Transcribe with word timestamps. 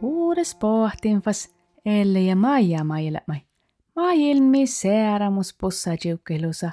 Puures 0.00 0.54
pohtinfas 0.54 1.54
Elle 1.84 2.20
ja 2.20 2.36
Maija 2.36 2.84
maailmai. 2.84 3.40
Maailmi 3.96 4.66
seeramus 4.66 5.56
pussa 5.60 5.90
jiukkelusa, 6.04 6.70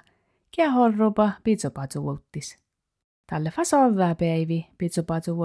ja 0.57 0.71
horrupa 0.71 1.32
pitsopatsu 1.43 2.04
vuottis. 2.04 2.57
Tälle 3.30 3.52
fasovää 3.52 4.16
päivi 4.16 4.67
pitsopatsu. 4.77 5.35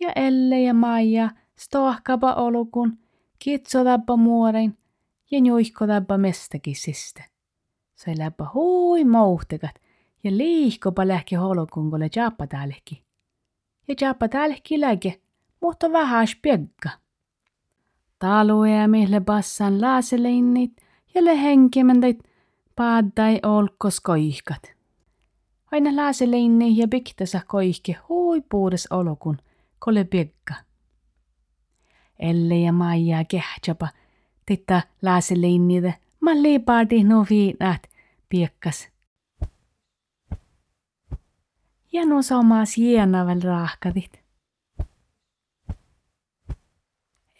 Ja 0.00 0.12
Elle 0.16 0.60
ja 0.60 0.74
Maija 0.74 1.30
stohkapa 1.58 2.34
olukun, 2.34 2.98
kitsodappa 3.38 4.16
muorein 4.16 4.78
ja 5.30 5.40
nyuihkodappa 5.40 6.18
mestakisiste. 6.18 7.24
Sai 7.94 8.18
läppä 8.18 8.46
hui 8.54 9.04
mouhtekat 9.04 9.74
ja 10.24 10.36
liihkopa 10.36 11.08
lähki 11.08 11.34
holokun, 11.34 11.90
kun 11.90 12.00
le 12.00 12.08
jappa 12.16 12.46
täälläkin. 12.46 12.98
Ja 13.88 13.94
jappa 14.00 14.28
täälläkin 14.28 14.80
läke, 14.80 15.20
mutta 15.60 15.92
vähän 15.92 16.26
spiegga. 16.26 16.90
Taluja 18.18 18.88
mille 18.88 19.20
bassan 19.20 19.80
laaseleinnit 19.80 20.72
ja 21.14 21.24
le 21.24 21.42
henkimendait 21.42 22.18
paaddai 22.76 23.40
olkos 23.42 24.00
koihkat. 24.00 24.62
Aina 25.72 25.96
laaseleinni 25.96 26.76
ja 26.76 26.88
piktasa 26.88 27.40
koihke 27.46 27.96
hui 28.08 28.42
puudes 28.48 28.86
olokun, 28.90 29.38
kole 29.78 30.04
piekka. 30.04 30.54
Elle 32.18 32.58
ja 32.58 32.72
Maija 32.72 33.24
kehtsapa, 33.24 33.88
titta 34.46 34.82
laaseleinnide, 35.02 35.94
ma 36.20 36.34
liipaadi 36.34 37.04
no 37.04 37.24
viinat 37.30 37.82
piekkas. 38.28 38.88
Ja 41.92 42.06
no 42.06 42.22
samas 42.22 42.78
jienavel 42.78 43.42
rahkadit. 43.42 44.22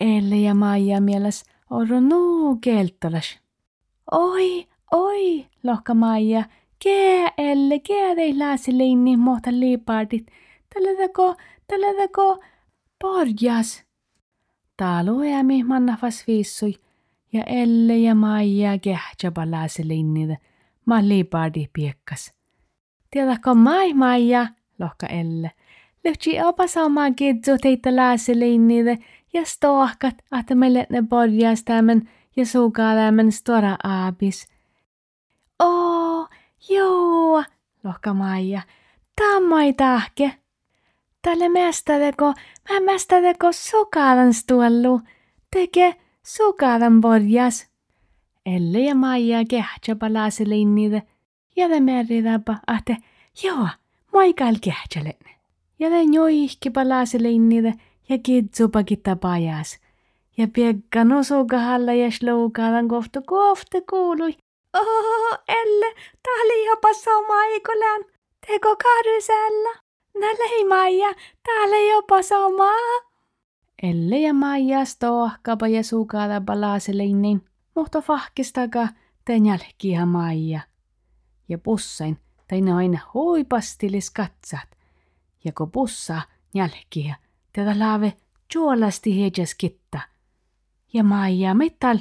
Elle 0.01 0.37
ja 0.37 0.55
Maija 0.55 1.01
mieles 1.01 1.45
oro 1.71 2.01
nuu 2.01 2.57
keltolas. 2.57 3.39
Oi, 4.13 4.67
oi, 4.93 5.47
lohka 5.63 5.95
Maija, 5.95 6.45
kee 6.79 7.29
Elle, 7.39 7.79
kee 7.79 8.15
tei 8.15 8.39
lääsilinni 8.39 9.17
mohta 9.17 9.51
liipaadit. 9.51 10.27
Tällödäkö, 10.75 11.35
tällödäkö, 11.67 12.47
porjas. 13.03 13.85
Taalu 14.77 15.21
äämi 15.35 15.63
mannafas 15.63 16.27
viissui, 16.27 16.75
ja 17.33 17.43
Elle 17.43 17.97
ja 17.97 18.15
Maija 18.15 18.79
kehtsapa 18.79 19.51
lääsilinnide, 19.51 20.37
ma 20.87 21.09
liipaadi 21.09 21.69
piekkas. 21.73 22.35
Tiedätkö 23.11 23.55
mai 23.55 23.95
Maija, 23.95 24.47
lohka 24.79 25.07
Elle. 25.07 25.51
Lyhtsi 26.05 26.43
opa 26.43 26.67
sama 26.67 27.11
kidzu 27.11 27.59
teitä 27.63 27.97
lääsilinnide, 27.97 28.99
ja 29.33 29.45
stohkat, 29.45 30.15
että 30.41 30.55
meille 30.55 30.87
ne 30.91 31.03
podjas 31.09 31.65
tämän 31.65 32.09
ja 32.37 32.47
suukaa 32.47 32.95
tämän 32.95 33.33
stora 33.33 33.77
aabis. 33.85 34.49
Oo, 35.63 36.29
joo, 36.69 37.45
lohka 37.85 38.15
Maija. 38.15 38.63
Tammai 39.17 39.73
tahke. 39.73 40.33
Tälle 41.23 41.49
mästädeko, 41.49 42.25
mä 42.71 42.81
mästädeko 42.81 43.53
sukaadan 43.53 44.35
stuollu. 44.35 45.01
Teke 45.51 45.95
sukaadan 46.23 47.01
podjas. 47.01 47.67
Elle 48.47 48.79
ja 48.79 48.95
Maija 48.95 49.45
kehtsapa 49.51 50.13
laasilinnide, 50.13 51.03
ja 51.57 51.69
te 51.69 51.81
merridapa, 51.81 52.57
että 52.79 52.97
joo, 53.43 53.69
moikail 54.13 54.57
kehtselen. 54.61 55.37
Ja 55.79 55.91
te 55.91 56.05
njoihkipa 56.05 56.89
laasilinnide, 56.89 57.75
ja 58.09 58.19
kitsupa 58.19 58.83
kitta 58.83 59.17
pajas. 59.17 59.79
Ja 60.37 60.49
piekka 60.53 61.05
nosukahalla 61.05 61.93
ja 61.93 62.11
sloukadan 62.11 62.89
kohta 62.89 63.23
kohta 63.27 63.79
kuului. 63.91 64.37
Oh, 64.75 65.39
Elle, 65.49 65.95
tää 66.23 66.35
oli 66.45 66.67
jopa 66.67 66.95
sama 66.95 67.45
eikolän. 67.45 68.05
Teko 68.47 68.77
karysellä. 68.77 69.86
Näle 70.21 70.69
Maija, 70.69 71.15
täällä 71.43 71.95
jopa 71.95 72.23
sama. 72.23 72.71
Elle 73.83 74.19
ja 74.19 74.35
Maija 74.35 74.85
stohkapa 74.85 75.69
ja 75.69 75.83
sukada 75.83 76.41
palaaseleinin, 76.41 77.45
mutta 77.75 78.01
fahkistaka 78.01 78.89
tän 79.25 79.47
jälkiä 79.47 80.07
Maija. 80.07 80.61
Ja 81.49 81.59
pussain 81.59 82.19
tein 82.49 82.69
aina 82.73 82.99
huipastilis 83.15 84.11
katsat. 84.11 84.69
Ja 85.45 85.53
kun 85.53 85.71
pussaa 85.71 86.23
jälkiä, 86.55 87.17
tätä 87.53 87.79
laave 87.79 88.13
juolasti 88.55 89.21
hejas 89.21 89.55
kitta. 89.59 90.01
Ja 90.93 91.05
Maija 91.05 91.55
mittal 91.55 91.99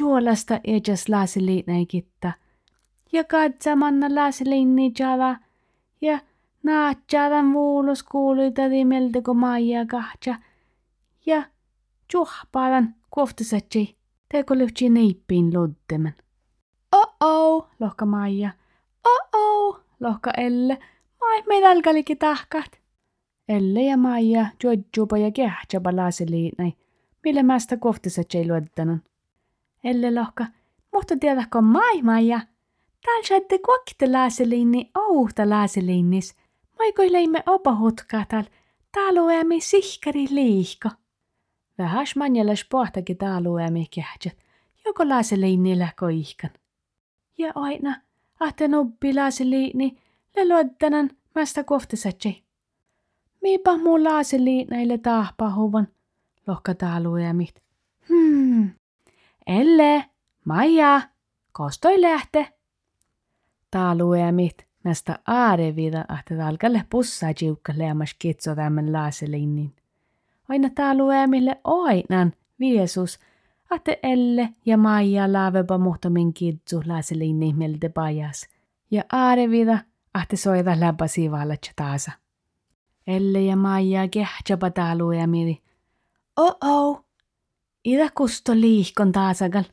juolasta 0.00 0.60
ejas 0.64 1.08
laasiliinai 1.08 1.86
kitta. 1.86 2.32
Ja 3.12 3.24
katsamanna 3.24 4.14
laasiliinni 4.14 4.92
jala. 4.98 5.36
Ja 6.00 6.18
kuului 8.10 8.52
täti 8.52 8.84
melteko 8.84 9.34
Maija 9.34 9.86
kahtja. 9.86 10.34
Ja 11.26 11.42
juhpaadan 12.14 12.94
kuoftisatsi 13.10 13.96
teko 14.28 14.54
lyhtsi 14.54 14.88
neippiin 14.88 15.54
loddemen. 15.54 16.14
Oh-oh, 16.92 17.66
lohka 17.80 18.06
Maija. 18.06 18.50
Oh-oh, 19.06 19.80
lohka 20.00 20.30
Elle. 20.36 20.78
Mai 21.20 21.42
meidälkälikin 21.48 22.18
tahkat. 22.18 22.80
Elle 23.48 23.82
ja 23.82 23.96
Maija 23.96 24.46
juodjupa 24.62 25.18
ja 25.18 25.30
kehtsapa 25.30 25.96
laasiliinai, 25.96 26.72
millä 27.24 27.42
mästä 27.42 27.76
kohtissa 27.76 28.22
ei 28.34 28.48
luottanon. 28.48 29.02
Elle 29.84 30.14
lohka, 30.14 30.46
mutta 30.92 31.16
tiedätkö 31.16 31.60
mai 31.60 32.02
Maija? 32.02 32.40
Täällä 33.04 33.26
saatte 33.28 33.58
kokte 33.58 34.12
laasiliini 34.12 34.90
ouhta 34.94 35.48
laasiliinis. 35.48 36.41
Maikoi 36.78 37.12
leimme 37.12 37.42
opa 37.46 37.76
hutkaa 37.76 38.24
täällä. 38.28 38.50
Luemme 39.12 39.54
sihkari 39.60 40.26
liihko. 40.30 40.88
Vähäs 41.78 42.16
manjalas 42.16 42.66
pohtakin 42.70 43.16
täällä 43.16 43.48
luemme 43.48 43.84
kehtsät. 43.94 44.38
Joko 44.84 45.08
laasiliinillä 45.08 45.88
koihkan. 46.00 46.50
Ja 47.38 47.52
aina, 47.54 48.00
ahten 48.40 48.74
oppi 48.74 49.14
laasiliini, 49.14 49.98
le 50.36 50.48
luottanan 50.48 51.10
mästä 51.34 51.64
kohtissa 51.64 52.08
ei. 52.24 52.42
Miipa 53.42 53.76
mun 53.76 54.04
laaseli 54.04 54.64
näille 54.64 54.98
tahpahuvan, 54.98 55.88
lohka 56.46 56.74
taaluemit. 56.74 57.62
Hmm. 58.08 58.70
Elle, 59.46 60.04
Maija, 60.44 61.00
kostoi 61.52 62.00
lähte. 62.00 62.52
Näistä 64.84 65.18
aarevida, 65.26 66.04
että 66.18 66.36
talkalle 66.36 66.84
pussaa 66.90 67.32
jiukka 67.42 67.72
leemas 67.76 68.14
kitso 68.18 68.54
tämän 68.54 68.92
laaselinnin. 68.92 69.72
Aina 70.48 70.70
taaluemille 70.74 71.60
oinan 71.64 72.32
viesus, 72.60 73.18
että 73.76 73.96
Elle 74.02 74.48
ja 74.66 74.76
Maija 74.76 75.32
laavepa 75.32 75.78
muhtamin 75.78 76.34
kitsu 76.34 76.82
laaselinnin 76.86 77.56
miltä 77.56 77.90
pajas. 77.90 78.48
Ja 78.90 79.02
aarevida, 79.12 79.78
että 80.22 80.36
soida 80.36 80.80
läpäsi 80.80 81.30
vallatsa 81.30 81.72
taasa. 81.76 82.12
Elle 83.06 83.40
ja 83.40 83.56
Maija 83.56 84.08
kehtsapa 84.08 84.70
taalu 84.70 85.12
ja 85.12 85.26
miri. 85.26 85.62
Oh-oh, 86.36 87.04
ida 87.84 88.10
kusto 88.14 88.52
liihkon 88.54 89.12
taasagal. 89.12 89.64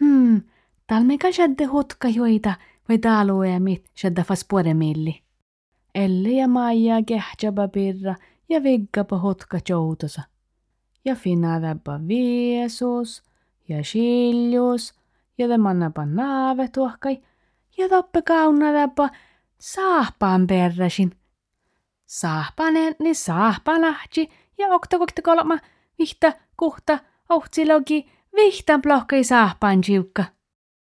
Hmm, 0.00 0.42
talmeka 0.86 1.32
shadde 1.32 1.64
hutka 1.64 2.08
joita 2.08 2.54
vai 2.88 2.98
taalu 2.98 3.42
ja 3.42 3.60
mit 3.60 3.84
shadda 3.96 4.24
fas 4.24 4.46
milli. 4.74 5.22
Elle 5.94 6.30
ja 6.30 6.48
Maija 6.48 7.02
kehtsapa 7.06 7.68
pirra 7.68 8.14
ja 8.48 8.62
viggapa 8.62 9.18
hutka 9.18 9.58
joutosa. 9.68 10.22
Ja 11.04 11.14
finadapa 11.14 12.00
viesus 12.08 13.22
ja 13.68 13.84
siljus 13.84 14.94
ja 15.38 15.48
te 15.48 15.58
mannapa 15.58 16.06
naave 16.06 16.68
tuohkai 16.68 17.22
ja 17.78 17.88
toppe 17.88 18.22
kaunadapa 18.22 19.08
saapaan 19.58 20.46
perrasin 20.46 21.12
Saahpanen, 22.08 22.96
niin 22.98 23.14
saahpanahti 23.14 24.30
ja 24.58 24.68
oktokokta 24.68 25.22
kolma 25.22 25.58
vihta 25.98 26.32
kuhta 26.56 26.98
ohtsilogi 27.28 28.10
vihtan 28.36 28.82
plohkai 28.82 29.24
saahpan 29.24 29.80
jiukka. 29.88 30.24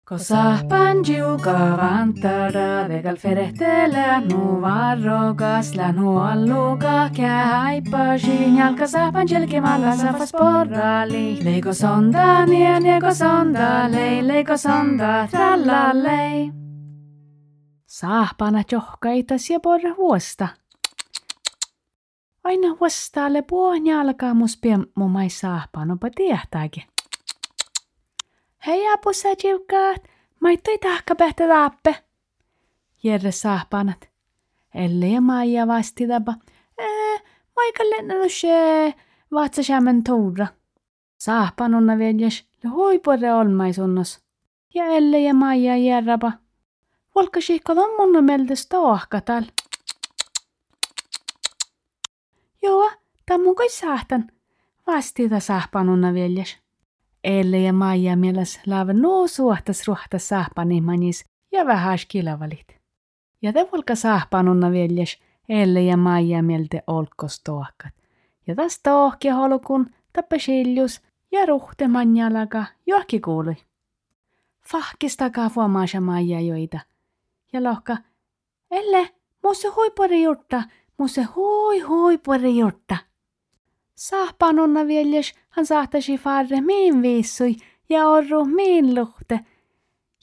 Kosahpan 0.09 1.03
jiuka 1.05 1.77
vantada 1.77 2.87
vegal 2.89 3.17
ferehtele 3.21 4.25
nu 4.25 4.61
varrogas 4.61 5.75
la 5.75 5.91
nu 5.91 6.17
alluga 6.17 7.09
kää 7.17 7.45
haippasin 7.45 8.57
jalka 8.57 8.87
sahpan 8.87 9.27
jelkimalla 9.29 9.95
safas 9.95 10.31
porrali. 10.31 11.37
Leiko 11.43 11.73
sonda 11.73 12.45
nien 12.45 12.83
nieko 12.83 13.13
sonda 13.13 13.91
lei 13.91 14.27
leiko 14.27 14.57
sonda 14.57 15.27
trallalei. 15.31 16.51
Sahpana 17.85 18.63
johkaitas 18.71 19.49
ja 19.49 19.59
porre 19.59 19.89
huosta. 19.89 20.47
Aina 22.43 22.75
huostaalle 22.79 23.41
puon 23.41 23.85
jalkaa 23.85 24.33
mus 24.33 24.57
piemmu 24.57 25.07
mai 25.09 25.29
Hei 28.65 28.93
apussa 28.93 29.29
jiukkaat, 29.43 30.03
maittoi 30.39 30.77
tahka 30.77 31.15
pähtä 31.15 31.47
taappe. 31.47 31.95
Jerre. 33.03 33.29
Elle 34.73 35.07
ja 35.07 35.21
Maija 35.21 35.67
vasti 35.67 36.07
tapa. 36.07 36.33
Ee, 36.77 37.19
maika 37.55 37.83
lennätysee, 37.83 38.93
vatsa 39.31 39.63
sämän 39.63 40.03
tuura. 40.03 40.47
Saahpanonna 41.17 41.97
veljes, 41.97 42.45
le 42.63 42.69
huipure 42.69 43.33
olmaisunnos. 43.33 44.19
Ja 44.75 44.85
Elle 44.85 45.19
ja 45.19 45.33
Maija 45.33 45.77
järrapa. 45.77 46.31
Volka 47.15 47.41
siikko 47.41 47.73
on 47.73 48.13
mun 48.13 48.23
meldes 48.23 48.67
tohkatal. 48.67 49.43
Joo, 52.61 52.91
tammun 53.25 53.55
kai 53.55 53.69
saahtan. 53.69 54.31
Vasti 54.87 55.29
ta 55.29 55.39
saahpanonna 55.39 56.13
veljes. 56.13 56.57
Elle 57.23 57.59
ja 57.59 57.73
Maija 57.73 58.15
mieles 58.15 58.59
laava 58.65 58.93
noo 58.93 59.27
suhtas 59.27 59.87
ruhta 59.87 60.19
sahpani 60.19 60.81
manis 60.81 61.25
ja 61.51 61.65
vähäs 61.65 62.05
kilavalit. 62.05 62.79
Ja 63.41 63.53
te 63.53 63.67
volka 63.71 63.95
sahpanunna 63.95 64.71
veljes 64.71 65.17
Elle 65.49 65.81
ja 65.81 65.97
Maija 65.97 66.43
mielte 66.43 66.83
olkos 66.87 67.43
tohkat. 67.43 67.93
Ja 68.47 68.55
tas 68.55 68.79
tohki 68.79 69.29
holkun 69.29 69.89
tappe 70.13 70.39
siljus 70.39 71.01
ja 71.31 71.45
ruhte 71.45 71.87
manjalaga 71.87 72.65
johki 72.87 73.19
kuului. 73.19 73.55
Fahkistakaa 74.71 75.49
fuomaasa 75.49 76.01
Maija 76.01 76.39
joita. 76.39 76.79
Ja 77.53 77.63
lohka, 77.63 77.97
Elle, 78.71 79.09
musse 79.43 79.67
huipuri 79.67 80.23
jutta, 80.23 80.63
musse 80.97 81.23
hui 81.23 81.79
huipuri 81.79 82.57
jutta. 82.57 82.97
Sahpanonna 83.99 84.87
veljes 84.87 85.33
han 85.49 85.65
sahtasi 85.65 86.17
farre 86.17 86.61
min 86.61 87.01
viissui 87.01 87.55
ja 87.89 88.05
orru 88.07 88.45
min 88.45 88.95
luhte. 88.95 89.39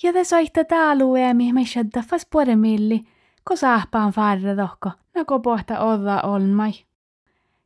Ja 0.03 0.13
te 0.13 0.25
soitte 0.25 0.65
taalueemi 0.65 1.53
me 1.53 1.65
shadda 1.65 2.03
fas 2.03 2.27
milli, 2.55 3.01
ko 3.45 3.57
sahpaan 3.57 4.13
farre 4.13 4.57
tohko, 4.57 4.91
nako 5.15 5.41
pohta 5.41 5.81
olla 5.81 6.23
olmai. 6.23 6.73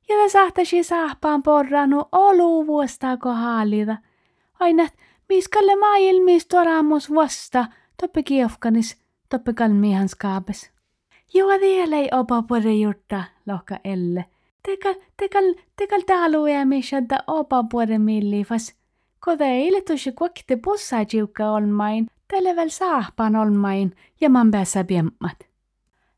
Ja 0.08 0.16
te 0.22 0.28
sahtasi 0.28 0.82
sahpaan 0.82 1.42
porranu 1.42 2.04
olu 2.12 2.66
vuostaako 2.66 3.30
haalida. 3.30 3.96
Aina, 4.60 4.88
miskalle 5.28 5.76
maailmis 5.76 6.46
toramus 6.46 7.14
vasta, 7.14 7.66
toppe 8.00 8.22
kiofkanis, 8.22 8.96
toppe 9.28 9.52
kalmihan 9.52 10.08
skaapes. 10.08 10.70
Vielä 11.34 11.96
ei 11.96 12.08
opa 12.12 12.42
pore 12.42 12.74
jutta, 12.74 13.24
lohka 13.46 13.78
elle. 13.84 14.24
Tekal, 14.62 14.94
tekal, 15.16 15.54
tekal 15.76 16.00
taaluja 16.06 16.64
mishadda 16.66 17.18
opa 17.26 17.64
puore 17.70 17.98
millifas. 17.98 18.74
Kode 19.20 19.44
eile 19.44 19.80
tusi 19.80 20.12
kuokte 20.12 20.56
bussa 20.56 20.96
olmain, 21.54 22.06
televel 22.28 22.68
saahpan 22.68 23.36
olmain 23.36 23.96
ja 24.20 24.30
man 24.30 24.50
päässä 24.50 24.84
piemmat. 24.84 25.50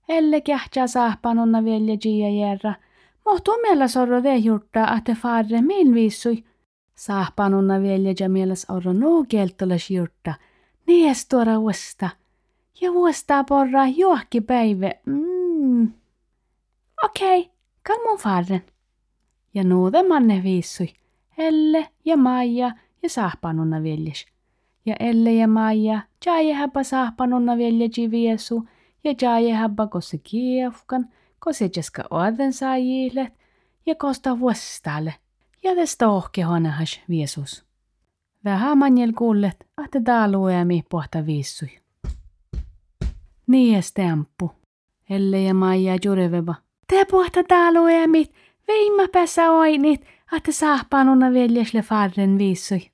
Elle 0.09 0.41
kähtsä 0.41 0.87
saahpan 0.87 1.39
onna 1.39 1.65
velja 1.65 1.97
jia 2.05 2.29
järra. 2.29 2.75
Mohtuu 3.25 3.59
meillä 3.63 3.89
sorro 3.89 4.23
de 4.23 4.37
jurta, 4.37 4.97
että 4.97 5.15
farre 5.15 5.63
viissui. 5.95 6.45
Saahpan 6.95 7.55
onna 7.55 7.83
velja 7.83 8.15
ja 8.21 8.29
mieles 8.29 8.67
orro 8.71 8.93
nuu 8.93 9.25
kieltolas 9.29 9.91
jurta. 9.91 10.35
Nies 10.87 11.29
tuora 11.29 11.59
uosta. 11.59 12.11
Ja 12.81 12.93
vuostaa 12.93 13.45
porra 13.45 13.87
juokki 13.87 14.41
päivä. 14.41 14.91
Mm. 15.07 15.93
Okei. 17.05 17.41
Okay. 17.41 17.52
Kalmon 17.87 18.19
farren. 18.19 18.63
Ja 19.55 19.65
nuude 19.65 20.03
manne 20.09 20.43
viissui. 20.43 20.93
Elle 21.39 21.89
ja 22.05 22.17
Maija 22.17 22.73
ja 23.03 23.09
sahpanunna 23.09 23.83
veljes. 23.83 24.27
Ja 24.87 24.97
Elle 25.01 25.33
ja 25.33 25.49
Maija 25.49 26.01
jaaje 26.27 26.55
häppä 26.55 26.83
sahpanunna 26.83 27.59
veljeji 27.59 28.11
viesu 28.11 28.69
ja 29.05 29.15
jaaje 29.23 29.53
häppä 29.53 29.87
kosse 29.87 30.19
kiefkan, 30.19 31.09
kosse 31.39 31.71
jeska 31.77 32.05
oden 32.11 32.53
saajille 32.53 33.33
ja 33.87 33.95
kosta 33.95 34.41
vuostalle. 34.41 35.15
Ja 35.63 35.75
tästä 35.75 36.09
ohkehonahas 36.09 37.01
viesus. 37.09 37.65
Vähän 38.45 38.79
manjel 38.79 39.13
kuullet, 39.13 39.67
että 39.85 40.01
taalueemi 40.05 40.83
pohta 40.91 41.27
viissui. 41.27 41.79
Niin 43.47 43.83
stämppu. 43.83 44.51
Elle 45.11 45.43
ja 45.43 45.55
Maija 45.55 45.97
jureveba. 46.93 47.07
Te 47.07 47.11
puhta 47.11 47.45
taalueemit, 47.45 48.33
veimma 48.69 49.09
päässä 49.13 49.51
oinit, 49.51 50.07
että 50.37 50.53
saahpanuna 50.53 51.33
veljesle 51.33 51.83
farren 51.83 52.39
viissui. 52.39 52.91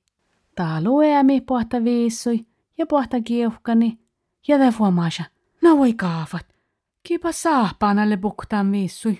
Taalueemi 0.54 1.40
puhta 1.40 1.84
viissui 1.84 2.46
ja 2.78 2.86
puhta 2.86 3.20
kiuhkani 3.20 3.98
ja 4.48 4.58
te 4.58 4.70
fuomasa. 4.70 5.24
No 5.62 5.78
voi 5.78 5.92
kaafat. 5.92 6.46
Kipa 7.02 7.32
saahpanalle 7.32 8.16
buktaan 8.16 8.72
viissui. 8.72 9.18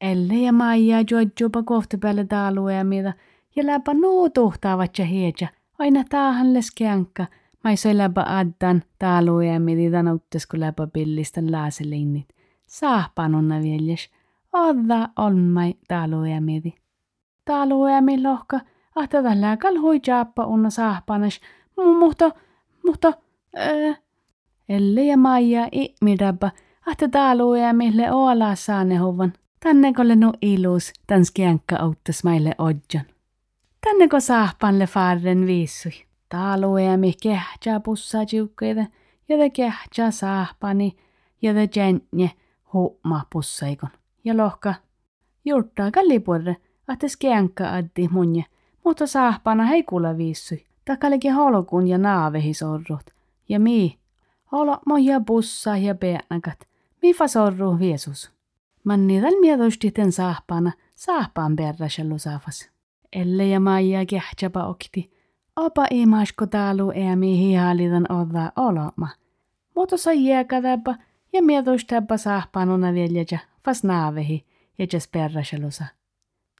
Elle 0.00 0.34
ja 0.34 0.52
Maija 0.52 1.04
juodjupa 1.10 1.62
kohta 1.62 1.98
päälle 1.98 2.24
taalueemita 2.24 3.12
ja 3.56 3.66
läpä 3.66 3.94
nuu 3.94 4.30
tuhtaavat 4.30 4.98
ja 4.98 5.04
hiedja. 5.04 5.48
Aina 5.78 6.04
taahan 6.10 6.54
leskeankka. 6.54 7.26
Mai 7.64 7.76
soi 7.76 7.96
läpä 7.96 8.24
addan 8.26 8.82
taalueemiti 8.98 9.90
tanauttas 9.90 10.46
kun 10.46 10.60
läpä 10.60 10.86
pillistän 10.86 11.52
laaselinnit 11.52 12.28
saahpanonna 12.72 13.60
viljes, 13.60 14.10
odda 14.52 15.08
olmai 15.18 15.74
talueamidi. 15.88 16.74
Talueami 17.44 18.22
lohka, 18.22 18.60
ahta 18.94 19.22
tällä 19.22 19.56
kalhui 19.56 20.00
jaappa 20.06 20.46
unna 20.46 20.70
saahpanas, 20.70 21.40
mutta, 21.98 22.30
mutta, 22.86 23.12
äh, 23.58 23.98
Elle 24.68 25.04
ja 25.04 25.16
Maija 25.16 25.68
ihmidabba, 25.72 26.50
ahta 26.86 27.08
talueamille 27.08 28.12
oala 28.12 28.54
saane 28.54 28.96
hovan. 28.96 29.32
Tänne 29.60 29.92
kolle 29.92 30.16
no 30.16 30.32
ilus, 30.42 30.92
tän 31.06 31.24
skiankka 31.24 31.76
auttas 31.76 32.24
meille 32.24 32.54
odjan. 32.58 33.04
Tänne 33.80 34.08
ko 34.08 34.20
saahpanle 34.20 34.86
farren 34.86 35.46
viissui. 35.46 35.92
Talueami 36.28 37.12
kehtää 37.22 37.80
pussaa 37.80 38.24
jiukkeita, 38.32 38.84
ja 39.28 39.38
te 39.38 39.50
kehtää 39.50 40.10
saahpani, 40.10 40.96
ja 41.42 41.54
te 41.54 41.68
huuma 42.72 43.26
pussaikon. 43.32 43.90
Ja 44.24 44.36
lohka, 44.36 44.74
juurtaa 45.44 45.90
kallipuolelle, 45.90 46.56
että 46.92 47.08
skeankka 47.08 47.74
addi 47.74 48.08
munje, 48.08 48.44
mutta 48.84 49.06
saahpana 49.06 49.64
hei 49.64 49.82
kuule 49.82 50.16
viissui. 50.16 50.64
Takalikin 50.84 51.34
holkun 51.34 51.88
ja 51.88 51.98
naavehi 51.98 52.54
sorrut. 52.54 53.10
Ja 53.48 53.60
mi, 53.60 53.98
holo 54.52 54.78
moja 54.86 55.20
bussa 55.20 55.76
ja 55.76 55.94
peänakat. 55.94 56.68
Mi 57.02 57.14
fa 57.14 57.28
sorru 57.28 57.78
viesus. 57.78 58.30
Manni 58.84 59.20
täl 59.20 59.40
miedosti 59.40 59.90
ten 59.90 60.12
saahpana, 60.12 60.72
saahpaan 60.94 61.56
perrasellu 61.56 62.18
saafas. 62.18 62.70
Elle 63.12 63.46
ja 63.46 63.60
Maija 63.60 64.06
kehtsapa 64.06 64.66
okti. 64.66 65.12
Opa 65.56 65.86
imasko 65.90 66.46
taalu 66.46 66.90
ea 66.90 67.16
mihi 67.16 67.54
haalitan 67.54 68.06
odda 68.12 68.52
oloma. 68.56 69.08
Mutta 69.74 69.96
sai 69.96 70.24
jääkätäpä, 70.24 70.94
ja 71.32 71.42
miedostäpä 71.42 72.16
saahpanuna 72.16 72.94
veljeja 72.94 73.38
fas 73.64 73.84
naavehi 73.84 74.46
ja 74.78 74.86
jas 74.92 75.08
perraselusa. 75.08 75.84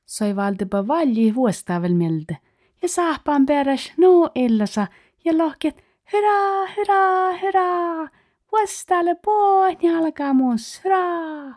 Soi 0.07 0.37
valtipa 0.37 0.87
valji 0.87 1.35
vuostavel 1.35 1.95
mieltä 1.95 2.37
ja 2.83 2.88
saahpaan 2.88 3.47
peräs 3.47 3.93
nuu 3.97 4.31
illasa 4.35 4.87
ja 5.25 5.38
lohket 5.38 5.85
hyrää, 6.12 6.67
hyrää, 6.76 7.38
hyrää, 7.38 8.09
vuostalle 8.52 9.14
puon 9.25 9.76
jalkamus, 9.83 10.85
hyrää. 10.85 11.55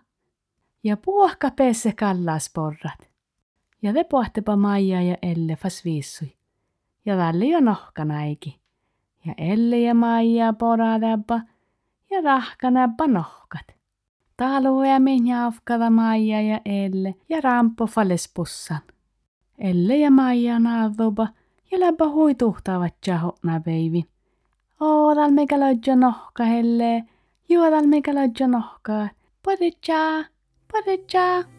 Ja 0.83 0.97
puohka 0.97 1.51
pesse 1.51 1.93
kallas 1.93 2.51
porrat. 2.55 3.09
Ja 3.81 3.93
te 3.93 4.03
pohtipa 4.03 4.55
Maija 4.55 5.01
ja 5.01 5.17
Elle 5.21 5.55
fas 5.55 5.85
viissui. 5.85 6.35
Ja 7.05 7.17
välli 7.17 7.49
jo 7.49 7.59
nohkanaiki. 7.59 8.59
Ja 9.25 9.33
Elle 9.37 9.79
ja 9.79 9.93
Maija 9.93 10.53
poradappa– 10.53 11.41
ja 12.11 12.21
rahkana 12.21 12.89
panohkat. 12.97 13.75
Talue 14.37 14.99
minjaavkada 14.99 15.89
Maija 15.89 16.41
ja 16.41 16.59
Elle 16.65 17.15
ja 17.29 17.41
rampo 17.41 17.87
falespussan. 17.87 18.81
Elle 19.57 19.97
ja 19.97 20.11
Maija 20.11 20.59
naadoba 20.59 21.27
ja 21.71 21.79
läpä 21.79 22.09
huituhtavat 22.09 22.95
jahotna 23.07 23.59
peivin. 23.59 24.05
Oodal 24.79 25.31
mega 25.31 25.59
lodjo 25.59 25.95
nohka 25.95 26.43
helle. 26.43 27.03
Juodal 27.49 27.87
mega 27.87 28.15
lodjo 28.15 28.47
nohka. 28.47 29.07
Podetja, 29.43 30.25
podetja. 30.71 31.54